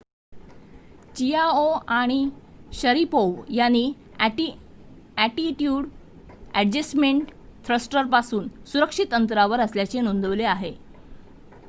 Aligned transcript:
Chiao 1.15 1.65
आणि 1.89 2.17
Sharipov 2.71 3.43
यांनी 3.49 3.83
attitude 4.19 5.87
adjustment 6.53 7.31
थ्रस्टरपासून 7.65 8.47
सुरक्षित 8.67 9.13
अंतरावर 9.13 9.59
असल्याचे 9.61 10.01
नोंदवले 10.01 10.43
आहे 10.45 10.73